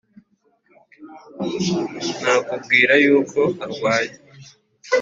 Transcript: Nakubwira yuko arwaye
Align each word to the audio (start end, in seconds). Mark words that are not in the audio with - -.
Nakubwira 2.23 2.93
yuko 3.03 3.39
arwaye 3.65 4.11